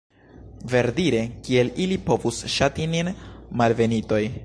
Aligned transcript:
Verdire, 0.71 1.19
kiel 1.49 1.71
ili 1.87 1.99
povus 2.09 2.43
ŝati 2.57 2.91
nin, 2.97 3.17
malbenitoj? 3.63 4.25